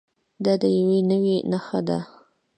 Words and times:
دا 0.43 0.53
د 0.61 0.63
یوې 0.77 0.99
نوعې 1.09 1.37
نښه 1.51 1.79
ده. 1.87 1.99